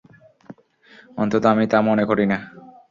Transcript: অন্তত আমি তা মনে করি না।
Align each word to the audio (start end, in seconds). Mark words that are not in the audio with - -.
অন্তত 1.17 1.43
আমি 1.45 1.65
তা 1.67 1.77
মনে 1.81 2.03
করি 2.05 2.25
না। 2.25 2.37